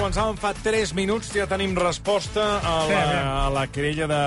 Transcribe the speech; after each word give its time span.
començàvem 0.00 0.36
fa 0.40 0.50
3 0.56 0.94
minuts, 0.96 1.28
ja 1.36 1.44
tenim 1.50 1.74
resposta 1.76 2.42
a 2.64 2.74
la, 2.88 3.00
a 3.44 3.48
la 3.52 3.64
querella 3.68 4.06
de, 4.08 4.20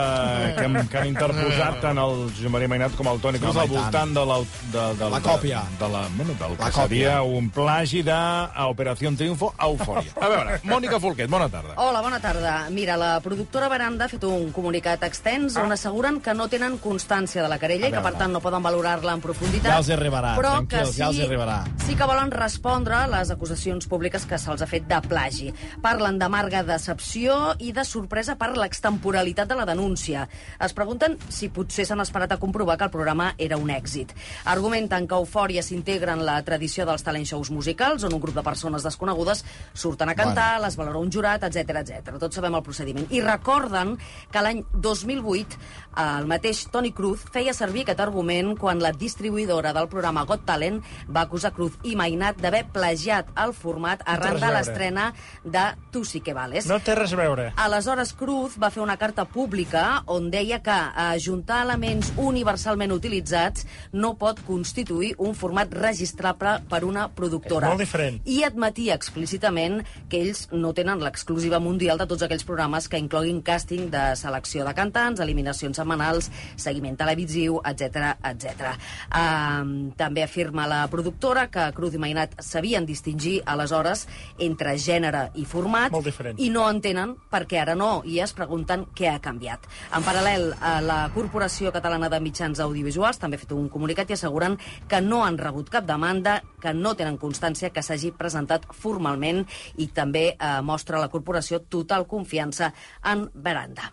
que, 0.58 0.66
hem, 0.68 0.76
que 0.90 1.00
han 1.00 1.08
interposat 1.10 1.80
tant 1.82 1.98
el 1.98 2.14
Josep 2.30 2.54
Maria 2.54 2.70
Mainat 2.70 2.94
com 2.98 3.10
el 3.10 3.22
Toni 3.24 3.42
Cruz 3.42 3.58
al 3.58 3.72
voltant 3.72 4.14
de 4.14 4.26
la, 4.30 4.38
de, 4.74 4.84
de, 5.00 5.10
La 5.14 5.22
còpia. 5.24 5.64
De, 5.74 5.80
de 5.82 5.90
la, 5.96 6.04
bueno, 6.14 6.36
del 6.38 6.54
La 6.60 6.70
que 6.70 6.76
còpia. 6.78 6.84
seria 6.84 7.16
un 7.26 7.50
plagi 7.54 8.04
de 8.06 8.14
a 8.14 8.68
Operació 8.70 9.12
Triunfo 9.18 9.50
a 9.58 9.70
Eufòria. 9.72 10.14
A 10.22 10.30
veure, 10.30 10.60
Mònica 10.70 11.00
Folquet, 11.02 11.30
bona 11.32 11.50
tarda. 11.50 11.74
Hola, 11.82 12.04
bona 12.06 12.20
tarda. 12.22 12.54
Mira, 12.74 12.98
la 12.98 13.18
productora 13.26 13.70
Veranda 13.74 14.06
ha 14.06 14.12
fet 14.14 14.24
un 14.30 14.52
comunicat 14.54 15.04
extens 15.10 15.58
on 15.58 15.74
asseguren 15.74 16.22
que 16.22 16.38
no 16.38 16.48
tenen 16.54 16.78
constància 16.84 17.42
de 17.42 17.50
la 17.50 17.58
querella 17.62 17.90
i 17.90 17.96
que, 17.96 18.06
per 18.06 18.14
tant, 18.20 18.34
no 18.34 18.44
poden 18.46 18.62
valorar-la 18.64 19.18
en 19.18 19.26
profunditat. 19.26 19.72
Ja 19.74 19.82
els 19.82 19.90
arribarà, 19.98 20.36
però 20.38 20.54
que 20.70 20.86
sí, 20.86 21.00
ja 21.02 21.10
els 21.10 21.24
arribarà. 21.26 21.64
Sí 21.88 21.98
que 21.98 22.08
volen 22.10 22.32
respondre 22.34 22.96
a 23.02 23.08
les 23.10 23.34
acusacions 23.34 23.90
públiques 23.90 24.30
que 24.30 24.38
se'ls 24.38 24.62
ha 24.62 24.70
fet 24.70 24.86
de 24.90 25.02
plagi. 25.10 25.50
Parlen 25.84 26.20
d'amarga 26.22 26.64
decepció 26.68 27.54
i 27.60 27.72
de 27.76 27.86
sorpresa 27.88 28.38
per 28.40 28.54
l'extemporalitat 28.58 29.50
de 29.50 29.58
la 29.60 29.68
denúncia. 29.70 30.28
Es 30.60 30.74
pregunten 30.74 31.18
si 31.30 31.50
potser 31.54 31.86
s'han 31.88 32.04
esperat 32.04 32.36
a 32.36 32.40
comprovar 32.42 32.78
que 32.78 32.88
el 32.88 32.94
programa 32.94 33.34
era 33.38 33.58
un 33.58 33.70
èxit. 33.74 34.14
Argumenten 34.46 35.08
que 35.08 35.20
Eufòria 35.20 35.64
s'integra 35.64 36.14
en 36.18 36.26
la 36.26 36.40
tradició 36.46 36.88
dels 36.88 37.04
talent 37.04 37.28
shows 37.28 37.52
musicals, 37.52 38.04
on 38.04 38.14
un 38.14 38.22
grup 38.22 38.36
de 38.36 38.46
persones 38.46 38.84
desconegudes 38.84 39.44
surten 39.74 40.10
a 40.10 40.16
cantar, 40.16 40.62
les 40.62 40.78
valora 40.80 41.00
un 41.00 41.12
jurat, 41.12 41.44
etc 41.48 41.82
etc. 41.84 42.18
Tots 42.20 42.36
sabem 42.40 42.56
el 42.56 42.66
procediment. 42.66 43.08
I 43.12 43.22
recorden 43.24 43.98
que 44.32 44.44
l'any 44.44 44.64
2008 44.74 45.60
el 46.04 46.28
mateix 46.30 46.64
Toni 46.74 46.92
Cruz 46.96 47.22
feia 47.34 47.54
servir 47.54 47.84
aquest 47.84 48.02
argument 48.02 48.54
quan 48.60 48.82
la 48.82 48.94
distribuïdora 48.98 49.74
del 49.76 49.90
programa 49.92 50.26
Got 50.30 50.46
Talent 50.48 50.80
va 51.10 51.26
acusar 51.28 51.54
Cruz 51.54 51.78
i 51.84 51.96
Mainat 52.00 52.40
d'haver 52.42 52.64
plagiat 52.74 53.30
el 53.44 53.54
format 53.54 54.02
arran 54.10 54.40
de 54.42 54.52
l'estrena 54.56 55.10
de 55.54 55.66
Tu 55.94 56.04
sí 56.10 56.22
que 56.26 56.34
vales. 56.34 56.66
No 56.66 56.80
té 56.82 56.96
res 56.98 57.14
a 57.14 57.20
veure. 57.20 57.48
Aleshores, 57.62 58.16
Cruz 58.18 58.58
va 58.62 58.72
fer 58.74 58.82
una 58.84 58.98
carta 58.98 59.26
pública 59.30 60.02
on 60.10 60.32
deia 60.34 60.60
que 60.66 60.74
ajuntar 61.06 61.62
elements 61.68 62.10
universalment 62.18 62.92
utilitzats 62.96 63.68
no 63.94 64.16
pot 64.18 64.42
constituir 64.48 65.14
un 65.22 65.38
format 65.38 65.72
registrable 65.78 66.58
per 66.70 66.82
una 66.88 67.08
productora. 67.14 67.70
És 67.70 67.76
molt 67.76 67.86
diferent. 67.86 68.20
I 68.26 68.42
admetia 68.48 68.98
explícitament 68.98 69.84
que 70.10 70.24
ells 70.24 70.48
no 70.52 70.74
tenen 70.74 71.04
l'exclusiva 71.04 71.62
mundial 71.62 72.02
de 72.02 72.10
tots 72.10 72.26
aquells 72.26 72.46
programes 72.48 72.90
que 72.90 73.02
incloguin 73.02 73.44
càsting 73.46 73.92
de 73.94 74.04
selecció 74.20 74.66
de 74.66 74.74
cantants, 74.74 75.22
eliminacions 75.22 75.78
setmanals, 75.78 76.32
seguiment 76.58 76.98
televisiu, 76.98 77.62
etc 77.70 78.18
etc. 78.24 78.74
Um, 79.14 79.92
també 79.98 80.24
afirma 80.24 80.66
la 80.70 80.82
productora 80.92 81.48
que 81.54 81.70
Cruz 81.76 81.96
i 81.96 82.02
Mainat 82.02 82.36
sabien 82.44 82.88
distingir 82.90 83.40
aleshores 83.50 84.08
entre 84.42 84.76
gènere 84.82 85.28
i 85.40 85.43
format 85.46 85.92
Molt 85.92 86.06
diferent. 86.06 86.40
i 86.40 86.50
no 86.50 86.68
entenen 86.70 87.16
per 87.30 87.46
què 87.48 87.60
ara 87.62 87.76
no 87.76 88.02
i 88.06 88.20
es 88.20 88.34
pregunten 88.34 88.86
què 88.96 89.10
ha 89.14 89.20
canviat. 89.24 89.66
En 89.96 90.04
paral·lel, 90.04 90.54
a 90.62 90.80
la 90.82 91.10
Corporació 91.14 91.72
Catalana 91.72 92.10
de 92.10 92.20
Mitjans 92.20 92.60
Audiovisuals 92.60 93.20
també 93.20 93.38
ha 93.38 93.44
fet 93.44 93.52
un 93.56 93.70
comunicat 93.70 94.10
i 94.10 94.14
asseguren 94.14 94.58
que 94.88 95.02
no 95.02 95.24
han 95.26 95.38
rebut 95.38 95.70
cap 95.70 95.86
demanda, 95.86 96.42
que 96.62 96.74
no 96.74 96.96
tenen 96.96 97.18
constància 97.18 97.70
que 97.72 97.82
s'hagi 97.84 98.12
presentat 98.12 98.66
formalment 98.74 99.46
i 99.78 99.88
també 99.88 100.30
eh, 100.38 100.62
mostra 100.62 101.00
la 101.00 101.10
corporació 101.10 101.62
total 101.70 102.08
confiança 102.08 102.74
en 103.04 103.30
Veranda. 103.34 103.92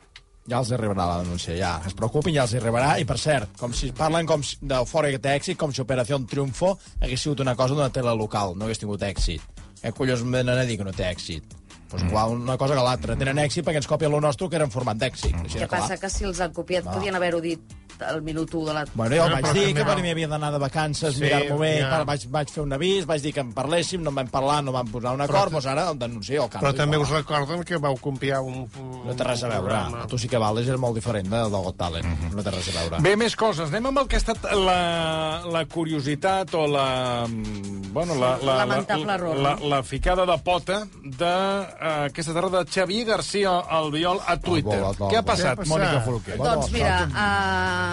Ja 0.50 0.58
els 0.58 0.70
arribarà 0.72 1.04
la 1.06 1.18
denúncia, 1.22 1.54
ja. 1.54 1.74
Es 1.86 1.92
preocupin, 1.94 2.34
ja 2.34 2.42
els 2.42 2.54
arribarà. 2.58 2.94
I, 2.98 3.04
per 3.06 3.18
cert, 3.20 3.52
com 3.60 3.72
si 3.76 3.92
parlen 3.94 4.26
com 4.26 4.42
si- 4.42 4.56
d'eufòria 4.62 5.12
que 5.12 5.20
té 5.22 5.34
èxit, 5.36 5.56
com 5.60 5.70
si 5.70 5.82
Operació 5.84 6.18
Triunfo 6.26 6.72
hagués 7.00 7.20
sigut 7.22 7.40
una 7.44 7.54
cosa 7.54 7.74
d'una 7.76 7.90
tele 7.94 8.14
local, 8.16 8.56
no 8.56 8.64
hagués 8.64 8.80
tingut 8.80 9.02
èxit. 9.06 9.42
Eh, 9.82 9.92
collons 9.96 10.20
em 10.26 10.30
venen 10.34 10.58
a 10.58 10.64
dir 10.68 10.76
que 10.78 10.84
no 10.84 10.92
té 10.92 11.06
èxit? 11.08 11.56
Doncs 11.90 12.04
igual 12.06 12.36
una 12.36 12.56
cosa 12.60 12.76
que 12.76 12.82
l'altra. 12.86 13.16
Tenen 13.18 13.38
èxit 13.42 13.64
perquè 13.66 13.80
ens 13.82 13.88
copien 13.90 14.12
lo 14.12 14.20
nostre 14.22 14.48
que 14.48 14.56
era 14.60 14.64
en 14.68 14.70
format 14.70 14.96
d'èxit. 15.00 15.34
Així 15.34 15.58
de 15.58 15.64
Què 15.64 15.68
clar. 15.68 15.80
passa? 15.80 15.96
Que 15.98 16.10
si 16.12 16.24
els 16.28 16.40
han 16.40 16.52
copiat 16.52 16.84
Va. 16.86 16.92
podien 16.98 17.14
haver-ho 17.18 17.40
dit 17.40 17.60
al 18.06 18.22
minut 18.22 18.52
1 18.54 18.66
de 18.68 18.74
la... 18.74 18.84
Bueno, 18.94 19.16
jo 19.16 19.28
No, 19.28 19.34
vaig 19.36 19.44
però 19.44 19.52
dir 19.54 19.74
que 19.74 19.84
no. 19.84 19.86
per 19.90 20.02
mi 20.02 20.10
havia 20.10 20.28
d'anar 20.28 20.50
de 20.52 20.58
vacances, 20.62 21.14
Sí, 21.14 21.22
mirar-m'ho 21.24 21.58
bé, 21.58 21.72
ja. 21.80 21.88
ja. 21.98 22.04
vaig, 22.04 22.26
vaig 22.30 22.50
fer 22.50 22.62
un 22.64 22.72
avís, 22.72 23.06
vaig 23.06 23.22
dir 23.22 23.32
que 23.36 23.40
en 23.44 23.52
parléssim, 23.56 24.02
no 24.02 24.10
en 24.10 24.16
vam 24.20 24.28
parlar, 24.32 24.60
no 24.64 24.72
vam 24.72 24.88
posar 24.90 25.14
un 25.14 25.20
acord, 25.24 25.52
doncs 25.52 25.66
ara 25.66 25.88
el 25.90 25.98
denuncio. 25.98 26.44
El 26.44 26.50
Però 26.60 26.72
també 26.76 26.98
us 26.98 27.10
recorden 27.14 27.64
que 27.64 27.76
vau 27.78 27.96
copiar 28.00 28.40
un... 28.42 28.64
No 29.06 29.14
té 29.16 29.24
res 29.24 29.44
a 29.44 29.48
veure. 29.52 29.80
Tu 30.08 30.18
sí 30.18 30.28
que 30.28 30.38
vales, 30.38 30.68
era 30.68 30.78
molt 30.78 30.94
diferent 30.98 31.28
de, 31.30 31.36
del 31.50 31.62
Got 31.68 31.76
Talent. 31.76 32.08
No 32.34 32.42
té 32.46 32.50
res 32.54 32.68
a 32.74 32.78
veure. 32.80 33.00
Bé, 33.04 33.16
més 33.16 33.36
coses. 33.36 33.68
Anem 33.70 33.86
amb 33.92 34.02
el 34.04 34.08
que 34.10 34.16
ha 34.18 34.22
estat 34.24 34.48
la, 34.56 35.42
la 35.50 35.64
curiositat 35.66 36.54
o 36.54 36.66
la... 36.70 36.88
mm, 37.28 37.78
Bueno, 37.90 38.14
la, 38.14 38.36
la, 38.38 38.54
Lamentable 38.60 39.04
la, 39.06 39.14
error, 39.18 39.36
la, 39.36 39.54
no? 39.58 39.68
la 39.68 39.82
ficada 39.82 40.22
de 40.24 40.36
pota 40.46 40.76
d'aquesta 41.04 42.32
tarda 42.36 42.60
de 42.62 42.70
Xavier 42.70 43.04
García 43.08 43.50
Albiol 43.58 44.20
a 44.26 44.36
Twitter. 44.38 44.78
Al 44.78 44.92
al 44.94 44.94
Què 45.10 45.16
ha 45.18 45.22
vol. 45.22 45.26
passat, 45.32 45.44
Què 45.44 45.50
ha 45.50 45.56
passat? 45.58 45.70
Mònica 45.72 46.02
Folquet? 46.04 46.36
Bueno, 46.38 46.52
doncs 46.60 46.70
mira, 46.74 46.92
uh, 47.10 47.89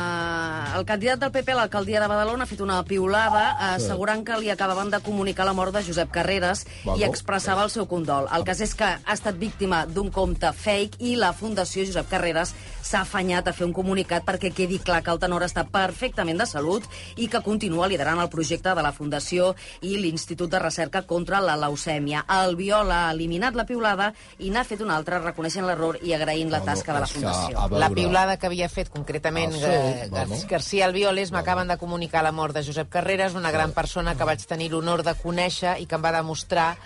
el 0.77 0.85
candidat 0.85 1.19
del 1.19 1.31
PP 1.33 1.51
a 1.53 1.57
l'alcaldia 1.57 1.99
de 2.03 2.07
Badalona 2.09 2.45
ha 2.45 2.49
fet 2.49 2.61
una 2.61 2.77
piulada 2.85 3.43
uh, 3.55 3.69
assegurant 3.77 4.23
que 4.27 4.37
li 4.41 4.49
acabaven 4.53 4.91
de 4.93 4.99
comunicar 5.05 5.45
la 5.47 5.53
mort 5.57 5.73
de 5.73 5.81
Josep 5.87 6.11
Carreras 6.13 6.65
Bueno. 6.83 6.99
i 7.01 7.05
expressava 7.07 7.63
el 7.65 7.71
seu 7.73 7.87
condol. 7.89 8.27
El 8.35 8.43
cas 8.45 8.61
és 8.61 8.73
que 8.77 8.85
ha 8.85 9.13
estat 9.13 9.37
víctima 9.39 9.85
d'un 9.89 10.11
compte 10.13 10.51
fake 10.53 10.99
i 11.03 11.15
la 11.19 11.31
Fundació 11.33 11.85
Josep 11.87 12.09
Carreras 12.11 12.53
s'ha 12.87 13.01
afanyat 13.03 13.47
a 13.49 13.53
fer 13.53 13.65
un 13.67 13.73
comunicat 13.75 14.23
perquè 14.27 14.51
quedi 14.55 14.77
clar 14.79 15.01
que 15.03 15.11
el 15.11 15.19
tenor 15.19 15.43
està 15.43 15.65
perfectament 15.71 16.37
de 16.39 16.45
salut 16.47 16.85
i 17.17 17.27
que 17.27 17.41
continua 17.43 17.87
liderant 17.89 18.21
el 18.21 18.29
projecte 18.29 18.75
de 18.77 18.83
la 18.85 18.93
Fundació 18.95 19.53
i 19.81 19.97
l'Institut 19.97 20.51
de 20.51 20.59
Recerca 20.61 21.01
contra 21.09 21.41
la 21.41 21.57
Leucèmia. 21.59 22.23
El 22.43 22.55
Biol 22.55 22.91
ha 22.91 23.11
eliminat 23.11 23.55
la 23.57 23.65
piulada 23.65 24.11
i 24.39 24.51
n'ha 24.53 24.63
fet 24.67 24.81
una 24.85 24.95
altra 24.95 25.19
reconeixent 25.23 25.65
l'error 25.67 25.99
i 26.03 26.13
agraint 26.15 26.51
la 26.53 26.61
tasca 26.61 26.93
de 26.93 26.99
la 27.03 27.07
Fundació. 27.07 27.67
La 27.77 27.89
piulada 27.89 28.37
que 28.37 28.47
havia 28.47 28.69
fet 28.69 28.89
concretament 28.93 29.53
Ah, 29.57 29.57
sí? 29.57 29.86
Gar- 29.95 30.09
Bueno. 30.09 30.35
Gar- 30.35 30.47
García 30.49 30.85
Albioles 30.85 31.31
m'acaben 31.31 31.67
de 31.67 31.77
comunicar 31.77 32.23
la 32.23 32.31
mort 32.31 32.53
de 32.55 32.63
Josep 32.65 32.89
Carreras, 32.89 33.33
una 33.35 33.51
gran 33.51 33.71
persona 33.71 34.15
que 34.15 34.23
vaig 34.23 34.45
tenir 34.45 34.71
l'honor 34.71 35.03
de 35.03 35.13
conèixer 35.15 35.79
i 35.79 35.85
que 35.85 35.95
em 35.95 36.03
va 36.03 36.11
demostrar 36.11 36.77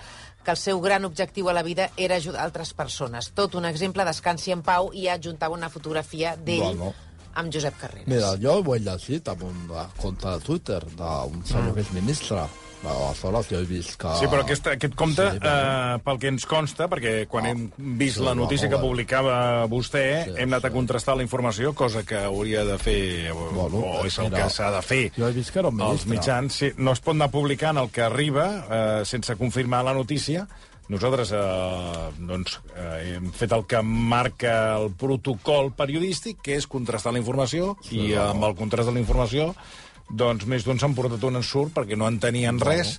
que 0.43 0.51
el 0.51 0.57
seu 0.57 0.79
gran 0.81 1.05
objectiu 1.05 1.49
a 1.49 1.53
la 1.53 1.61
vida 1.61 1.91
era 1.97 2.15
ajudar 2.15 2.41
altres 2.43 2.73
persones. 2.73 3.31
Tot 3.31 3.53
un 3.55 3.65
exemple, 3.65 4.03
descansi 4.05 4.51
en 4.51 4.63
pau, 4.63 4.89
i 4.93 5.07
adjuntava 5.07 5.53
una 5.53 5.69
fotografia 5.69 6.35
d'ell 6.35 6.63
Bueno. 6.63 6.93
amb 7.35 7.53
Josep 7.53 7.77
Carreras. 7.77 8.07
Mira, 8.07 8.31
jo 8.41 8.55
ho 8.59 8.75
he 8.75 8.79
llegit 8.79 9.27
amb 9.29 9.43
un 9.43 9.69
compte 9.97 10.27
de 10.27 10.39
Twitter 10.39 10.79
d'un 10.97 11.45
senyor 11.45 11.73
que 11.75 11.81
és 11.81 11.91
ministre. 11.93 12.41
Aleshores 12.83 13.47
jo 13.51 13.59
he 13.61 13.65
vist 13.69 13.93
que... 14.01 14.09
Sí, 14.17 14.25
però 14.31 14.41
aquest, 14.41 14.65
aquest 14.71 14.95
compte, 14.97 15.21
Sí, 15.31 15.39
bueno. 15.39 15.51
eh, 15.95 15.99
pel 16.03 16.17
que 16.19 16.27
ens 16.31 16.45
consta, 16.49 16.87
perquè 16.89 17.27
quan 17.29 17.45
Ah, 17.45 17.51
hem 17.51 17.67
vist 17.99 18.17
sí, 18.17 18.23
la 18.25 18.33
notícia 18.35 18.69
que 18.71 18.79
publicava 18.81 19.67
vostè, 19.69 20.05
Sí, 20.25 20.33
hem 20.37 20.49
anat 20.49 20.65
a 20.65 20.71
sí. 20.71 20.73
contrastar 20.73 21.15
la 21.17 21.23
informació, 21.23 21.73
cosa 21.77 22.01
que 22.03 22.17
hauria 22.17 22.63
de 22.65 22.77
fer, 22.81 23.31
o, 23.31 23.49
Bueno, 23.53 23.83
o 24.01 24.05
és 24.05 24.17
el 24.17 24.31
mira, 24.31 24.43
que 24.43 24.49
s'ha 24.49 24.71
de 24.71 24.81
fer. 24.81 25.11
jo 25.15 25.27
he 25.27 25.31
vist 25.31 25.51
que 25.53 25.59
era 25.59 25.69
un 25.69 25.79
Els 25.79 26.05
ministre. 26.05 26.09
mitjans, 26.17 26.53
sí, 26.53 26.71
no 26.77 26.91
es 26.93 26.99
pot 26.99 27.13
anar 27.15 27.29
publicant 27.29 27.77
el 27.77 27.89
que 27.91 28.01
arriba 28.01 28.47
eh, 28.69 29.05
sense 29.05 29.35
confirmar 29.35 29.83
la 29.85 29.93
notícia. 29.93 30.47
Nosaltres 30.89 31.31
eh, 31.31 32.09
doncs, 32.17 32.59
eh, 32.75 33.13
hem 33.15 33.29
fet 33.31 33.51
el 33.53 33.65
que 33.65 33.79
marca 33.81 34.75
el 34.77 34.89
protocol 34.91 35.71
periodístic, 35.77 36.41
que 36.41 36.55
és 36.57 36.67
contrastar 36.67 37.13
la 37.13 37.19
informació, 37.21 37.77
sí, 37.87 38.07
i 38.09 38.15
amb 38.15 38.43
el 38.43 38.55
contrast 38.55 38.89
de 38.89 38.93
la 38.97 38.99
informació 38.99 39.53
doncs 40.17 40.47
més 40.49 40.65
d'un 40.67 40.79
s'han 40.81 40.95
portat 40.97 41.23
un 41.27 41.39
ensurt 41.39 41.75
perquè 41.75 41.97
no 41.99 42.07
en 42.09 42.19
tenien 42.21 42.59
res 42.61 42.97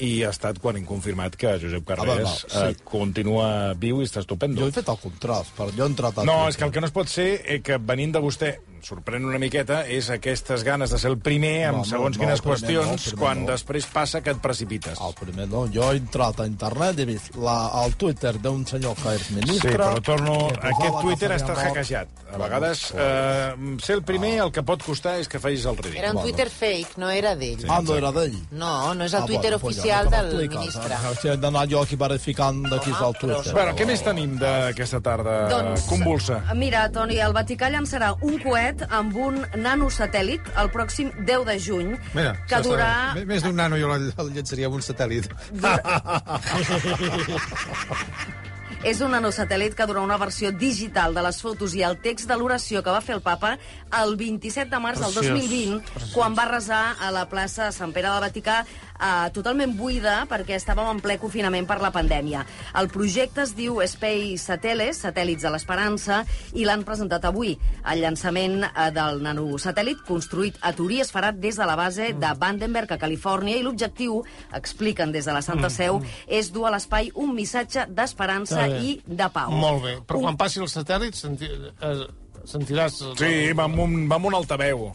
i 0.00 0.22
ha 0.24 0.30
estat 0.32 0.58
quan 0.62 0.78
hem 0.78 0.86
confirmat 0.88 1.36
que 1.36 1.52
Josep 1.60 1.84
Carreras 1.88 2.24
va, 2.24 2.62
eh, 2.62 2.72
sí. 2.72 2.84
continua 2.88 3.48
viu 3.80 4.00
i 4.00 4.08
està 4.08 4.22
estupendo. 4.22 4.62
Jo 4.62 4.70
he 4.70 4.74
fet 4.74 4.88
el 4.88 5.00
contrast, 5.02 5.52
però 5.56 5.68
jo 5.76 5.84
he 5.84 5.90
entrat 5.92 6.22
No, 6.24 6.42
és 6.48 6.56
que 6.56 6.64
el 6.64 6.72
que 6.72 6.80
no 6.80 6.88
es 6.88 6.94
pot 6.96 7.10
ser, 7.12 7.28
eh, 7.44 7.60
que 7.64 7.76
venint 7.76 8.16
de 8.16 8.22
vostè, 8.24 8.54
sorprèn 8.86 9.24
una 9.24 9.38
miqueta, 9.38 9.82
és 9.86 10.08
aquestes 10.10 10.64
ganes 10.64 10.90
de 10.90 10.98
ser 10.98 11.10
el 11.10 11.18
primer 11.18 11.66
amb 11.68 11.80
No, 11.80 11.84
no, 11.84 11.88
segons 11.90 12.16
no, 12.16 12.22
quines 12.24 12.42
qüestions, 12.44 13.06
no, 13.12 13.18
quan 13.20 13.42
no. 13.44 13.50
després 13.52 13.86
passa 13.92 14.20
que 14.22 14.30
et 14.34 14.40
precipites. 14.42 15.00
El 15.00 15.14
primer 15.18 15.48
no, 15.48 15.66
jo 15.72 15.90
he 15.92 15.96
entrat 16.00 16.40
a 16.40 16.46
internet 16.46 16.98
i 16.98 17.02
he 17.02 17.08
vist 17.12 17.34
la, 17.36 17.70
el 17.84 17.94
Twitter 18.00 18.34
d'un 18.38 18.64
senyor 18.66 18.94
que 19.00 19.14
és 19.16 19.26
Sí, 19.30 19.34
ministre... 19.38 19.72
però 19.76 20.00
torno... 20.02 20.36
Aquest 20.50 20.80
que 20.80 20.90
Twitter 21.02 21.28
s'havia 21.30 21.40
està 21.40 21.54
mort. 21.54 21.66
hackejat. 21.70 22.08
A 22.30 22.36
Bueno, 22.36 22.44
vegades, 22.44 22.80
eh, 22.94 23.76
ser 23.82 23.96
el 23.96 24.02
primer 24.06 24.36
el 24.44 24.52
que 24.54 24.62
pot 24.62 24.82
costar 24.86 25.16
és 25.18 25.26
que 25.28 25.40
facis 25.42 25.64
el 25.66 25.76
ridícul. 25.76 25.98
Era 25.98 26.12
un 26.12 26.20
Twitter 26.22 26.46
fake, 26.48 26.96
no 27.02 27.08
era 27.10 27.34
d'ell. 27.34 27.64
Ah, 27.68 27.80
no 27.82 27.96
era 27.98 28.12
d'ell? 28.14 28.36
No, 28.52 28.94
no 28.94 29.04
és 29.04 29.14
el 29.14 29.22
Ah, 29.22 29.26
Twitter 29.26 29.50
bueno, 29.50 29.58
pues 29.58 29.76
ja, 29.76 29.80
oficial 29.82 30.04
que 30.08 30.16
del 30.16 30.26
m'expliques, 30.26 30.58
ministre. 30.60 30.94
eh? 30.94 31.08
Hòstia, 31.10 31.32
he 31.32 31.36
d'anar 31.42 31.64
jo 31.68 31.80
aquí 31.82 31.96
verificant 31.98 32.62
de 32.70 32.78
qui 32.84 32.90
és 32.94 33.00
el 33.02 33.16
Twitter. 33.18 33.52
Bueno, 33.52 33.74
què 33.74 33.86
més 33.86 34.02
tenim 34.06 34.36
d'aquesta 34.38 35.00
tarda 35.00 35.34
Doncs, 35.50 35.88
convulsa? 35.90 36.38
Mira, 36.54 36.84
Toni, 36.94 37.18
el 37.18 37.32
Vaticà 37.34 37.68
llançarà 37.74 38.12
un 38.22 38.38
coet 38.44 38.69
amb 38.90 39.16
un 39.16 39.40
nanosatèl·lit 39.56 40.40
el 40.62 40.70
pròxim 40.74 41.10
10 41.26 41.44
de 41.48 41.58
juny, 41.58 41.96
Mira, 42.14 42.36
que 42.46 42.54
això 42.54 42.60
està- 42.60 42.68
durà... 42.68 43.14
Més- 43.14 43.26
Més 43.34 43.42
d'un 43.42 43.56
nano 43.56 43.76
jo 43.80 43.90
el, 43.94 44.12
llançaria 44.34 44.66
amb 44.70 44.76
un 44.78 44.82
satèl·lit. 44.86 45.26
És 48.80 48.96
un 49.04 49.10
nanosatèl·lit 49.12 49.74
que 49.76 49.84
durà 49.84 50.00
una 50.00 50.16
versió 50.16 50.48
digital 50.56 51.12
de 51.12 51.20
les 51.26 51.36
fotos 51.44 51.74
i 51.76 51.82
el 51.84 51.98
text 52.00 52.24
de 52.30 52.36
l'oració 52.40 52.80
que 52.82 52.88
va 52.94 53.02
fer 53.04 53.12
el 53.18 53.20
papa 53.20 53.58
el 53.98 54.14
27 54.16 54.70
de 54.72 54.78
març 54.80 55.02
del 55.02 55.12
Preciós, 55.12 55.36
2020, 55.36 56.14
quan 56.14 56.32
va 56.38 56.46
resar 56.48 56.94
a 56.96 57.10
la 57.12 57.26
plaça 57.28 57.66
Sant 57.76 57.92
Pere 57.92 58.08
del 58.08 58.24
Vaticà 58.24 58.62
eh, 59.00 59.30
totalment 59.32 59.72
buida 59.76 60.26
perquè 60.30 60.56
estàvem 60.58 60.90
en 60.92 61.00
ple 61.00 61.16
confinament 61.18 61.66
per 61.66 61.80
la 61.80 61.90
pandèmia. 61.90 62.44
El 62.78 62.88
projecte 62.92 63.42
es 63.42 63.54
diu 63.56 63.80
Space 63.86 64.38
Satellites, 64.44 65.00
satèl·lits 65.04 65.42
de 65.42 65.50
l'esperança, 65.50 66.24
i 66.54 66.64
l'han 66.64 66.84
presentat 66.84 67.24
avui. 67.24 67.56
El 67.90 68.00
llançament 68.04 68.62
eh, 68.64 68.90
del 68.94 69.22
nanosatèl·lit 69.24 70.04
construït 70.06 70.58
a 70.60 70.72
Turí 70.76 71.00
es 71.00 71.12
farà 71.12 71.32
des 71.32 71.56
de 71.56 71.66
la 71.66 71.76
base 71.76 72.12
de 72.12 72.32
Vandenberg, 72.38 72.92
a 72.92 72.98
Califòrnia, 72.98 73.56
i 73.56 73.62
l'objectiu, 73.62 74.22
expliquen 74.54 75.12
des 75.12 75.24
de 75.24 75.32
la 75.32 75.42
Santa 75.42 75.70
Seu, 75.70 76.00
és 76.28 76.50
dur 76.52 76.66
a 76.68 76.74
l'espai 76.74 77.10
un 77.14 77.34
missatge 77.34 77.86
d'esperança 77.88 78.66
i 78.68 79.00
de 79.06 79.28
pau. 79.32 79.50
Molt 79.52 79.82
bé. 79.84 79.96
Però 80.06 80.18
Un- 80.18 80.22
quan 80.30 80.36
passi 80.36 80.60
el 80.60 80.68
satèl·lit 80.68 81.14
senti, 81.14 81.46
eh, 81.46 82.06
sentiràs... 82.52 82.98
Sí, 83.18 83.30
va 83.56 83.64
amb 83.68 83.78
un, 83.84 83.94
va 84.10 84.16
amb 84.18 84.26
un 84.30 84.34
altaveu. 84.34 84.88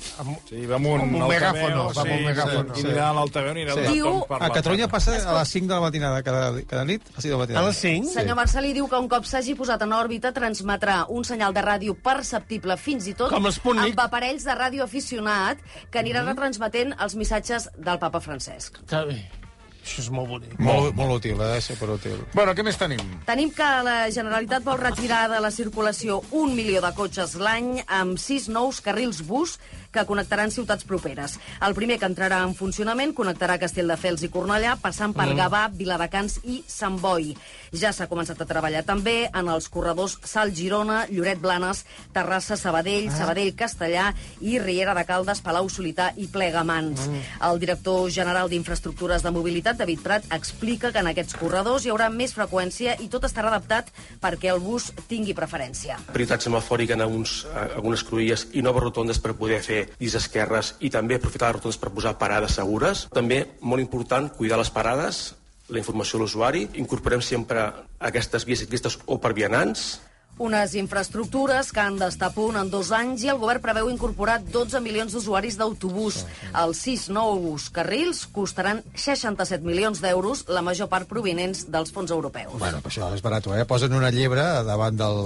Sí, 0.49 0.65
va 0.69 0.75
amb 0.77 0.87
un, 0.91 1.01
Amb 1.05 1.15
un 1.15 1.21
altaveu, 1.25 1.31
megàfono, 1.31 1.83
va 1.95 2.01
amb 2.03 2.11
un 2.11 2.17
sí, 2.19 2.25
megàfono, 2.27 2.75
Sí, 2.75 2.81
sí. 2.81 2.87
I 2.87 2.89
anirà 2.91 3.07
a 3.09 3.13
l'altaveu, 3.19 3.51
anirà 3.55 3.73
Sí. 3.75 3.85
sí. 3.85 3.93
Diu- 3.93 4.25
A 4.39 4.49
Catalunya 4.49 4.87
passa 4.87 5.15
a 5.15 5.37
les 5.39 5.49
5 5.55 5.67
de 5.67 5.73
la 5.73 5.81
matinada 5.81 6.23
cada, 6.23 6.61
cada 6.65 6.85
nit, 6.85 7.01
a 7.01 7.15
les 7.15 7.23
5 7.23 7.29
de 7.29 7.29
la 7.31 7.35
A 7.35 7.39
matinada. 7.45 7.67
les 7.67 7.77
5? 7.77 8.11
Senyor 8.13 8.35
Marcelí 8.35 8.73
diu 8.73 8.87
que 8.87 8.99
un 8.99 9.07
cop 9.09 9.25
s'hagi 9.25 9.55
posat 9.55 9.81
en 9.81 9.93
òrbita 9.93 10.33
transmetrà 10.33 11.05
un 11.09 11.23
senyal 11.23 11.53
de 11.53 11.61
ràdio 11.61 11.95
perceptible 11.95 12.77
fins 12.77 13.07
i 13.07 13.13
tot 13.13 13.29
Com 13.31 13.45
amb 13.45 13.99
aparells 13.99 14.43
de 14.43 14.51
ràdio 14.55 14.83
aficionat 14.83 15.57
que 15.91 15.99
anirà 15.99 16.23
retransmetent 16.25 16.95
els 16.99 17.15
missatges 17.15 17.69
del 17.77 17.99
papa 17.99 18.19
Francesc. 18.19 18.81
Està 18.85 19.05
bé. 19.05 19.44
Això 19.85 20.01
és 20.01 20.09
molt 20.09 20.31
bonic. 20.31 20.53
Molt, 20.65 20.95
molt 20.97 21.19
útil, 21.19 21.41
eh? 21.45 21.61
Superútil. 21.61 22.17
Bueno, 22.33 22.55
què 22.57 22.65
més 22.65 22.77
tenim? 22.81 23.01
Tenim 23.27 23.51
que 23.53 23.67
la 23.85 24.09
Generalitat 24.09 24.65
vol 24.65 24.81
retirar 24.81 25.27
de 25.29 25.39
la 25.43 25.53
circulació 25.53 26.23
un 26.33 26.55
milió 26.57 26.81
de 26.81 26.91
cotxes 26.97 27.37
l'any 27.37 27.83
amb 27.85 28.17
sis 28.17 28.49
nous 28.49 28.81
carrils 28.81 29.21
bus 29.29 29.59
que 29.95 30.03
connectaran 30.09 30.51
ciutats 30.51 30.83
properes. 30.83 31.37
El 31.63 31.73
primer 31.77 31.95
que 32.01 32.09
entrarà 32.09 32.41
en 32.43 32.51
funcionament 32.57 33.13
connectarà 33.15 33.55
Castelldefels 33.61 34.25
i 34.27 34.29
Cornellà, 34.33 34.75
passant 34.81 35.13
per 35.15 35.29
Gavà, 35.37 35.69
Viladecans 35.71 36.41
i 36.43 36.59
Sant 36.67 36.97
Boi. 36.99 37.31
Ja 37.71 37.93
s'ha 37.95 38.09
començat 38.11 38.41
a 38.41 38.47
treballar 38.49 38.83
també 38.87 39.29
en 39.29 39.47
els 39.53 39.69
corredors 39.71 40.17
Salt-Girona, 40.27 41.05
Lloret-Blanes, 41.13 41.85
Terrassa-Sabadell, 42.15 43.07
Sabadell-Castellà 43.15 44.09
i 44.43 44.59
Riera 44.59 44.97
de 44.97 45.05
Caldes, 45.07 45.39
Palau-Solità 45.45 46.11
i 46.19 46.27
Plegamans. 46.31 47.07
El 47.47 47.63
director 47.63 48.09
general 48.11 48.51
d'Infraestructures 48.51 49.23
de 49.23 49.31
Mobilitat, 49.31 49.74
David 49.77 50.01
Prat, 50.03 50.25
explica 50.35 50.91
que 50.91 51.01
en 51.03 51.09
aquests 51.11 51.37
corredors 51.39 51.85
hi 51.85 51.91
haurà 51.93 52.09
més 52.09 52.33
freqüència 52.35 52.95
i 53.03 53.09
tot 53.11 53.27
estarà 53.27 53.51
adaptat 53.51 53.91
perquè 54.21 54.51
el 54.53 54.59
bus 54.63 54.91
tingui 55.09 55.35
preferència. 55.37 55.97
prioritat 56.11 56.41
semafòrica 56.41 56.93
en 56.93 57.01
alguns, 57.01 57.45
eh, 57.45 57.75
algunes 57.75 58.03
cruïlles 58.03 58.47
i 58.53 58.61
noves 58.61 58.83
rotondes 58.83 59.19
per 59.19 59.35
poder 59.35 59.61
fer 59.61 59.89
llis 59.99 60.15
esquerres 60.15 60.75
i 60.79 60.89
també 60.89 61.15
aprofitar 61.15 61.47
les 61.47 61.55
rotondes 61.57 61.77
per 61.77 61.91
posar 61.91 62.17
parades 62.17 62.55
segures. 62.55 63.07
També, 63.13 63.45
molt 63.61 63.81
important, 63.81 64.29
cuidar 64.29 64.57
les 64.57 64.69
parades, 64.69 65.35
la 65.69 65.79
informació 65.79 66.19
a 66.19 66.21
l'usuari. 66.21 66.67
Incorporem 66.75 67.21
sempre 67.21 67.71
aquestes 67.99 68.45
vies 68.45 68.59
ciclistes 68.59 68.99
o 69.05 69.19
per 69.21 69.33
vianants. 69.33 69.99
Unes 70.37 70.73
infraestructures 70.75 71.71
que 71.71 71.79
han 71.79 71.95
d'estar 71.99 72.27
a 72.31 72.35
punt 72.35 72.57
en 72.59 72.69
dos 72.71 72.91
anys 72.95 73.23
i 73.23 73.31
el 73.31 73.39
govern 73.39 73.63
preveu 73.63 73.89
incorporar 73.91 74.41
12 74.43 74.81
milions 74.83 75.15
d'usuaris 75.15 75.55
d'autobús. 75.59 76.25
Els 76.51 76.81
sis 76.87 77.07
nous 77.09 77.69
carrils 77.71 78.25
costaran 78.35 78.83
67 78.93 79.63
milions 79.63 80.03
d'euros, 80.03 80.43
la 80.51 80.63
major 80.65 80.91
part 80.91 81.07
provinents 81.07 81.65
dels 81.71 81.93
fons 81.95 82.11
europeus. 82.11 82.57
Bueno, 82.59 82.83
però 82.83 82.91
això 82.91 83.11
és 83.15 83.23
barat, 83.23 83.47
eh? 83.55 83.67
Posen 83.69 83.95
una 83.95 84.11
llebre 84.11 84.43
davant 84.67 84.99
del, 84.99 85.21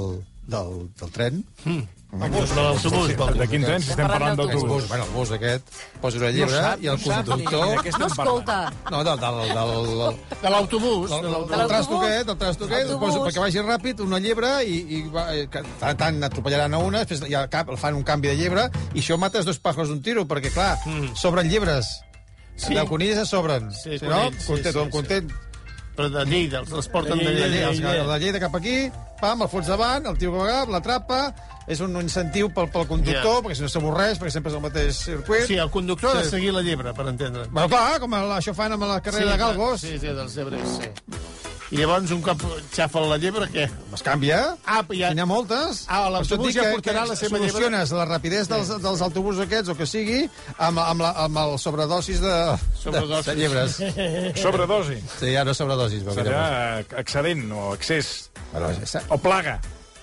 del, 0.46 0.76
del 1.02 1.16
tren. 1.16 1.42
L'autobús, 2.10 2.52
l'autobús. 2.58 3.38
De 3.38 3.46
quin 3.52 3.62
tren? 3.62 3.84
Si 3.86 3.92
estem 3.94 4.08
parlant 4.10 4.32
El 4.34 4.38
d'autobús. 4.40 4.88
bueno, 4.90 5.04
el 5.06 5.12
bus 5.14 5.32
aquest, 5.36 5.68
posa 6.02 6.18
una 6.18 6.32
llebre 6.34 6.58
sap, 6.58 6.82
i 6.82 6.88
el 6.90 6.98
no 6.98 7.04
conductor... 7.06 7.84
de 7.84 7.92
No 8.00 8.08
escolta. 8.08 8.56
No, 8.90 9.04
del, 9.04 9.20
del, 9.20 9.38
del, 9.38 9.92
del, 10.00 10.18
De 10.42 10.50
l'autobús. 10.50 11.10
del, 11.12 11.22
de 11.22 11.28
del, 11.28 11.32
l'autobús. 11.32 11.58
del 11.60 11.68
trastoquet, 11.68 12.26
del 12.26 12.38
trastoquet, 12.38 12.82
Autobús. 12.88 13.14
posa, 13.14 13.20
perquè 13.28 13.44
vagi 13.44 13.60
ràpid, 13.62 14.02
una 14.02 14.18
llebre, 14.18 14.50
i, 14.66 14.80
i 14.98 15.02
va, 15.14 15.28
eh, 15.36 15.46
que 15.54 15.62
tant, 15.80 16.00
tant 16.02 16.24
atropellaran 16.26 16.74
a 16.74 16.80
una, 16.82 17.04
després 17.06 17.30
ja 17.30 17.44
cap, 17.48 17.70
fan 17.78 17.94
un 17.94 18.04
canvi 18.08 18.32
de 18.32 18.38
llebre, 18.42 18.66
i 18.96 19.04
això 19.04 19.18
mates 19.22 19.46
dos 19.46 19.60
pájaros 19.62 19.90
d'un 19.94 20.02
tiro, 20.02 20.26
perquè, 20.26 20.50
clar, 20.56 20.80
mm. 20.88 21.14
sobren 21.14 21.48
llebres. 21.52 21.86
Sí. 22.56 22.72
Sí. 22.72 22.74
De 22.74 22.88
conilles 22.90 23.22
es 23.22 23.30
sobren. 23.30 23.70
Sí, 23.72 24.00
si 24.00 24.06
no, 24.10 24.18
conills, 24.26 24.42
sí, 24.42 24.48
content, 24.50 24.74
sí, 24.74 24.82
sí, 24.82 24.90
content. 24.98 25.30
Però 26.00 26.10
de 26.10 26.26
Lleida, 26.26 26.60
els, 26.64 26.72
els 26.74 26.88
porten 26.90 27.20
de 27.20 27.26
De 27.26 27.32
Lleida. 27.38 27.70
Lleida, 27.70 27.94
els, 28.02 28.08
de 28.10 28.20
Lleida 28.24 28.40
cap 28.40 28.56
aquí, 28.56 28.90
pam, 29.21 29.42
el 29.42 29.50
fots 29.50 29.68
davant, 29.68 30.06
el 30.10 30.18
tio 30.18 30.31
que 30.31 30.38
va, 30.44 30.66
l'atrapa, 30.66 31.33
és 31.68 31.80
un 31.86 31.94
incentiu 32.01 32.50
pel, 32.54 32.69
pel 32.74 32.88
conductor, 32.88 33.36
Ja. 33.36 33.42
perquè 33.45 33.56
si 33.56 33.62
no 33.62 33.69
s'avorreix, 33.69 34.18
perquè 34.19 34.31
sempre 34.31 34.50
és 34.51 34.56
el 34.57 34.62
mateix 34.63 34.95
circuit. 34.95 35.45
Sí, 35.45 35.56
el 35.57 35.69
conductor 35.69 36.16
ha 36.16 36.19
de 36.19 36.24
Sí. 36.25 36.30
seguir 36.31 36.54
la 36.54 36.62
llebre, 36.62 36.94
per 36.94 37.07
entendre. 37.07 37.45
Bueno, 37.51 37.69
clar, 37.69 38.00
com 38.00 38.13
el, 38.13 38.31
això 38.31 38.54
fan 38.56 38.71
amb 38.74 38.83
la 38.83 39.01
carrera 39.01 39.31
de 39.31 39.38
Galgos. 39.38 39.81
Sí, 39.81 40.00
sí, 40.00 40.07
dels 40.07 40.31
zebres, 40.33 40.62
sí. 40.80 40.89
I 41.69 41.77
llavors, 41.77 42.10
un 42.16 42.21
cop 42.25 42.42
xafa 42.74 43.01
la 43.06 43.18
llebre, 43.21 43.45
què? 43.54 43.68
Es 43.94 44.01
canvia. 44.01 44.56
Ah, 44.66 44.81
ja- 44.89 45.12
N'hi 45.13 45.21
ha 45.21 45.25
moltes. 45.30 45.83
Ah, 45.88 46.10
l'autobús 46.10 46.54
ja 46.56 46.63
portarà 46.74 47.04
que 47.04 47.10
la 47.12 47.16
seva 47.16 47.38
Soluciones 47.38 47.92
la 47.94 48.06
rapidesa 48.10 48.56
dels, 48.56 48.71
dels 48.81 49.01
autobusos 49.06 49.44
aquests, 49.45 49.69
o 49.69 49.75
que 49.77 49.86
sigui, 49.86 50.24
amb, 50.57 50.80
amb, 50.81 51.01
la, 51.06 51.12
amb 51.25 51.38
el 51.38 51.60
sobredosis 51.62 52.21
de, 52.21 52.57
Sobredosis. 52.81 53.25
de, 53.25 53.36
de 53.36 53.42
llibres. 53.42 53.77
Sobredosi. 54.42 54.98
Sí, 55.19 55.31
ja 55.33 55.44
no 55.45 55.54
sobredosis. 55.54 56.04
Serà 56.04 56.80
excedent 56.98 57.51
o 57.51 57.75
excés. 57.75 58.31
Bueno, 58.51 58.74
ja- 58.86 59.04
O 59.10 59.18
plaga. 59.21 59.60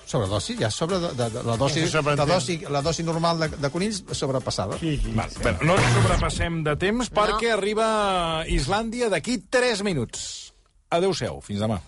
Sobredosi, 0.07 0.55
ja 0.55 0.71
sobre 0.71 0.99
de, 1.03 1.09
de, 1.19 1.29
de, 1.29 1.43
la, 1.43 1.57
dosi, 1.57 1.85
se 1.85 2.01
la, 2.01 2.25
dosi, 2.25 2.61
la 2.71 2.81
dosi 2.81 3.03
normal 3.03 3.39
de, 3.41 3.49
de 3.59 3.69
conills 3.69 4.05
sobrepassada. 4.15 4.77
Sí, 4.79 4.95
sí. 5.03 5.11
Val. 5.11 5.27
Bueno, 5.43 5.57
no 5.67 5.75
ens 5.75 5.93
sobrepassem 5.99 6.61
de 6.63 6.77
temps 6.79 7.11
perquè 7.11 7.51
arriba 7.51 8.45
Islàndia 8.47 9.09
d'aquí 9.11 9.41
3 9.51 9.83
minuts. 9.83 10.46
Adéu-siau, 10.89 11.41
fins 11.41 11.59
demà. 11.59 11.81